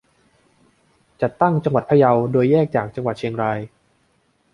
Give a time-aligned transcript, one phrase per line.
[1.21, 3.59] จัดตั้งจังหวัดพะเยา โดยแยกจากจังหวัดเชียงราย